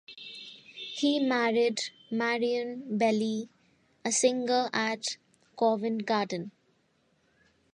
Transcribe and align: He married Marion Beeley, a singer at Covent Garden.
He 0.95 1.19
married 1.19 1.79
Marion 2.09 2.97
Beeley, 2.97 3.49
a 4.03 4.11
singer 4.11 4.67
at 4.73 5.17
Covent 5.55 6.07
Garden. 6.07 6.49